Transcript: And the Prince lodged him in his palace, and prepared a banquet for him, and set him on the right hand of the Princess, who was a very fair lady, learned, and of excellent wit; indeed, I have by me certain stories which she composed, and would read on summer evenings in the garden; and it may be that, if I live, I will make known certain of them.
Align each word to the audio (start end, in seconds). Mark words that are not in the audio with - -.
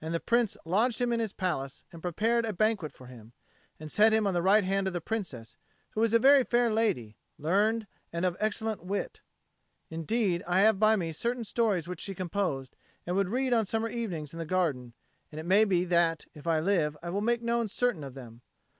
And 0.00 0.12
the 0.12 0.18
Prince 0.18 0.56
lodged 0.64 1.00
him 1.00 1.12
in 1.12 1.20
his 1.20 1.32
palace, 1.32 1.84
and 1.92 2.02
prepared 2.02 2.44
a 2.44 2.52
banquet 2.52 2.90
for 2.90 3.06
him, 3.06 3.32
and 3.78 3.88
set 3.88 4.12
him 4.12 4.26
on 4.26 4.34
the 4.34 4.42
right 4.42 4.64
hand 4.64 4.88
of 4.88 4.92
the 4.92 5.00
Princess, 5.00 5.56
who 5.90 6.00
was 6.00 6.12
a 6.12 6.18
very 6.18 6.42
fair 6.42 6.72
lady, 6.72 7.16
learned, 7.38 7.86
and 8.12 8.24
of 8.24 8.36
excellent 8.40 8.82
wit; 8.84 9.20
indeed, 9.88 10.42
I 10.48 10.62
have 10.62 10.80
by 10.80 10.96
me 10.96 11.12
certain 11.12 11.44
stories 11.44 11.86
which 11.86 12.00
she 12.00 12.16
composed, 12.16 12.74
and 13.06 13.14
would 13.14 13.28
read 13.28 13.52
on 13.52 13.64
summer 13.64 13.88
evenings 13.88 14.32
in 14.32 14.40
the 14.40 14.44
garden; 14.44 14.92
and 15.30 15.38
it 15.38 15.46
may 15.46 15.64
be 15.64 15.84
that, 15.84 16.24
if 16.34 16.48
I 16.48 16.58
live, 16.58 16.96
I 17.00 17.10
will 17.10 17.20
make 17.20 17.40
known 17.40 17.68
certain 17.68 18.02
of 18.02 18.14
them. 18.14 18.42